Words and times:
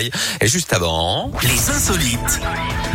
Et 0.00 0.46
juste 0.46 0.72
avant... 0.72 1.30
Les 1.42 1.70
insolites 1.70 2.40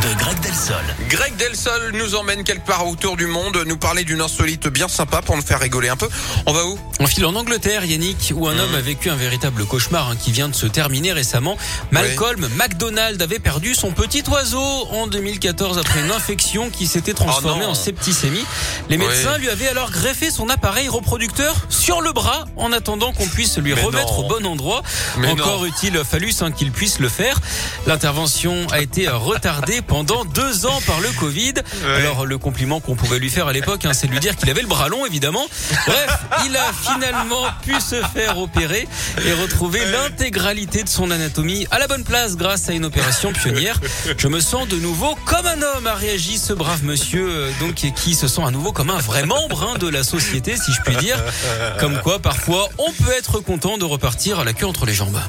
de 0.01 0.13
Greg 0.19 0.39
Delsol. 0.41 0.75
Greg 1.09 1.35
Delsol 1.37 1.91
nous 1.93 2.15
emmène 2.15 2.43
quelque 2.43 2.65
part 2.65 2.87
autour 2.87 3.17
du 3.17 3.25
monde, 3.27 3.57
nous 3.65 3.77
parler 3.77 4.03
d'une 4.03 4.21
insolite 4.21 4.67
bien 4.67 4.87
sympa 4.87 5.21
pour 5.21 5.35
nous 5.35 5.41
faire 5.41 5.59
rigoler 5.59 5.89
un 5.89 5.95
peu. 5.97 6.07
On 6.45 6.53
va 6.53 6.65
où? 6.65 6.77
On 6.99 7.07
file 7.07 7.25
en 7.25 7.35
Angleterre, 7.35 7.83
Yannick, 7.85 8.31
où 8.35 8.47
un 8.47 8.53
Mmh. 8.55 8.59
homme 8.59 8.75
a 8.75 8.81
vécu 8.81 9.09
un 9.09 9.15
véritable 9.15 9.65
cauchemar 9.65 10.09
hein, 10.09 10.15
qui 10.15 10.31
vient 10.31 10.47
de 10.49 10.55
se 10.55 10.65
terminer 10.67 11.11
récemment. 11.13 11.57
Malcolm 11.91 12.47
McDonald 12.57 13.21
avait 13.21 13.39
perdu 13.39 13.73
son 13.75 13.91
petit 13.91 14.23
oiseau 14.29 14.61
en 14.91 15.07
2014 15.07 15.77
après 15.77 16.01
une 16.01 16.11
infection 16.11 16.69
qui 16.69 16.87
s'était 16.87 17.13
transformée 17.13 17.65
Oh 17.67 17.71
en 17.71 17.75
septicémie. 17.75 18.43
Les 18.89 18.97
Oui. 18.97 19.05
médecins 19.05 19.37
lui 19.37 19.49
avaient 19.49 19.67
alors 19.69 19.91
greffé 19.91 20.29
son 20.31 20.49
appareil 20.49 20.87
reproducteur 20.89 21.55
sur 21.69 22.01
le 22.01 22.11
bras 22.11 22.45
en 22.57 22.71
attendant 22.73 23.11
qu'on 23.13 23.27
puisse 23.27 23.57
lui 23.57 23.73
Mais 23.73 23.81
remettre 23.81 24.13
non. 24.13 24.25
au 24.25 24.27
bon 24.29 24.45
endroit. 24.45 24.81
Mais 25.17 25.27
Encore 25.29 25.59
non. 25.61 25.65
eût-il 25.67 25.97
fallu 26.03 26.31
hein, 26.41 26.51
qu'il 26.51 26.71
puisse 26.71 26.99
le 26.99 27.09
faire. 27.09 27.39
L'intervention 27.87 28.67
a 28.71 28.81
été 28.81 29.07
retardée 29.07 29.81
pendant 29.89 30.23
deux 30.23 30.67
ans 30.67 30.79
par 30.85 31.01
le 31.01 31.09
Covid. 31.19 31.55
Alors 31.97 32.25
le 32.25 32.37
compliment 32.37 32.79
qu'on 32.79 32.95
pouvait 32.95 33.19
lui 33.19 33.29
faire 33.29 33.47
à 33.47 33.53
l'époque, 33.53 33.83
hein, 33.85 33.93
c'est 33.93 34.07
de 34.07 34.11
lui 34.11 34.19
dire 34.19 34.35
qu'il 34.35 34.49
avait 34.49 34.61
le 34.61 34.67
bras 34.67 34.87
long, 34.87 35.05
évidemment. 35.05 35.45
Bref, 35.87 36.19
il 36.45 36.55
a 36.55 36.71
finalement 36.71 37.43
pu 37.63 37.73
se 37.81 37.95
faire 38.13 38.37
opérer 38.37 38.87
et 39.25 39.33
retrouver 39.33 39.83
l'intégralité 39.85 40.83
de 40.83 40.89
son 40.89 41.11
anatomie 41.11 41.67
à 41.71 41.79
la 41.79 41.87
bonne 41.87 42.03
place 42.03 42.37
grâce 42.37 42.69
à 42.69 42.73
une 42.73 42.85
opération 42.85 43.33
pionnière. 43.33 43.79
Je 44.15 44.27
me 44.27 44.39
sens 44.39 44.67
de 44.67 44.77
nouveau 44.77 45.17
comme 45.25 45.45
un 45.47 45.61
homme, 45.61 45.87
a 45.87 45.95
réagi 45.95 46.37
ce 46.37 46.53
brave 46.53 46.83
monsieur, 46.83 47.27
euh, 47.27 47.51
donc 47.59 47.75
qui 47.75 48.13
se 48.13 48.27
sent 48.27 48.43
à 48.45 48.51
nouveau 48.51 48.71
comme 48.71 48.91
un 48.91 48.99
vrai 48.99 49.25
membre 49.25 49.63
hein, 49.63 49.77
de 49.79 49.87
la 49.87 50.03
société, 50.03 50.55
si 50.55 50.71
je 50.71 50.81
puis 50.81 50.95
dire. 50.97 51.17
Comme 51.79 51.99
quoi, 52.01 52.19
parfois, 52.19 52.69
on 52.77 52.91
peut 52.91 53.11
être 53.17 53.39
content 53.39 53.77
de 53.77 53.85
repartir 53.85 54.39
à 54.39 54.43
la 54.43 54.53
queue 54.53 54.67
entre 54.67 54.85
les 54.85 54.93
jambes. 54.93 55.19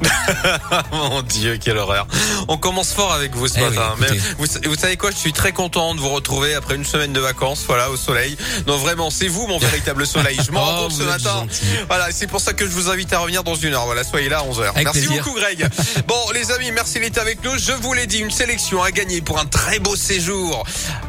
Mon 0.92 1.22
Dieu, 1.22 1.58
quelle 1.62 1.78
horreur. 1.78 2.06
On 2.48 2.56
commence 2.56 2.92
fort 2.92 3.12
avec 3.12 3.34
vous 3.34 3.48
ce 3.48 3.54
Eh 3.58 3.60
matin. 3.62 3.94
oui, 3.98 4.06
Mais 4.10 4.16
vous, 4.38 4.46
vous 4.70 4.76
savez 4.76 4.96
quoi, 4.96 5.10
je 5.10 5.16
suis 5.16 5.32
très 5.32 5.52
content 5.52 5.94
de 5.94 6.00
vous 6.00 6.08
retrouver 6.10 6.54
après 6.54 6.74
une 6.76 6.84
semaine 6.84 7.12
de 7.12 7.20
vacances, 7.20 7.64
voilà, 7.66 7.90
au 7.90 7.96
soleil. 7.96 8.36
Non, 8.66 8.76
vraiment, 8.76 9.10
c'est 9.10 9.28
vous 9.28 9.46
mon 9.46 9.58
véritable 9.68 10.06
soleil. 10.06 10.38
Je 10.44 10.52
m'en 10.52 10.64
rends 10.64 10.76
Oh, 10.78 10.82
compte 10.88 10.92
ce 10.98 11.02
matin. 11.02 11.40
gentil. 11.40 11.62
Voilà, 11.88 12.08
c'est 12.12 12.26
pour 12.26 12.40
ça 12.40 12.52
que 12.52 12.64
je 12.64 12.70
vous 12.70 12.88
invite 12.90 13.12
à 13.12 13.18
revenir 13.18 13.42
dans 13.42 13.54
une 13.54 13.74
heure. 13.74 13.86
Voilà, 13.86 14.04
soyez 14.04 14.28
là 14.28 14.38
à 14.40 14.42
11h. 14.44 14.62
Avec 14.70 14.84
Merci 14.84 15.00
plaisir. 15.06 15.24
beaucoup 15.24 15.36
Greg. 15.38 15.68
Bon, 16.06 16.30
les 16.34 16.50
amis, 16.52 16.70
merci 16.72 17.00
d'être 17.00 17.18
avec 17.18 17.42
nous. 17.44 17.58
Je 17.58 17.72
vous 17.72 17.92
l'ai 17.92 18.06
dit, 18.06 18.18
une 18.18 18.30
sélection 18.30 18.82
à 18.82 18.90
gagner 18.92 19.20
pour 19.20 19.38
un 19.38 19.46
très 19.46 19.78
beau 19.78 19.96
séjour 19.96 20.64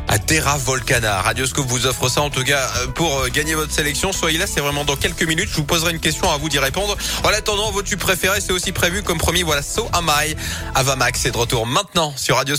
à 0.07 0.17
Terra 0.17 0.57
Volcana. 0.57 1.21
Radioscope 1.21 1.67
vous 1.67 1.85
offre 1.85 2.09
ça 2.09 2.21
en 2.21 2.29
tout 2.29 2.43
cas 2.43 2.69
euh, 2.77 2.87
pour 2.87 3.19
euh, 3.19 3.27
gagner 3.29 3.53
votre 3.55 3.71
sélection. 3.71 4.11
Soyez 4.11 4.37
là, 4.39 4.45
c'est 4.47 4.59
vraiment 4.61 4.83
dans 4.83 4.95
quelques 4.95 5.23
minutes. 5.23 5.49
Je 5.51 5.55
vous 5.57 5.63
poserai 5.63 5.91
une 5.91 5.99
question 5.99 6.31
à 6.31 6.37
vous 6.37 6.49
d'y 6.49 6.59
répondre. 6.59 6.97
En 7.23 7.29
attendant, 7.29 7.71
votre 7.71 7.87
tube 7.87 7.99
préféré, 7.99 8.41
c'est 8.41 8.51
aussi 8.51 8.71
prévu 8.79 9.03
comme 9.03 9.17
promis. 9.17 9.43
Voilà, 9.43 9.61
So 9.61 9.89
Am 9.91 10.09
I. 10.23 10.35
Avamax 10.73 11.25
est 11.25 11.31
de 11.31 11.37
retour 11.37 11.67
maintenant 11.67 12.13
sur 12.15 12.37
Radio 12.37 12.47